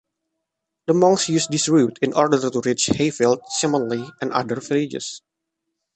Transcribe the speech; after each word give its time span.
The 0.87 0.95
monks 0.95 1.29
used 1.29 1.51
this 1.51 1.69
route 1.69 1.99
in 2.01 2.13
order 2.13 2.49
to 2.49 2.61
reach 2.65 2.87
Hayfield, 2.87 3.41
Simmondley 3.53 4.11
and 4.19 4.31
other 4.31 4.55
villages. 4.59 5.21